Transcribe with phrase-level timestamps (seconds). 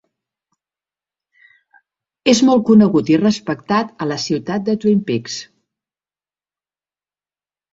[2.33, 5.37] És molt conegut i respectat a la ciutat de Twin Peaks.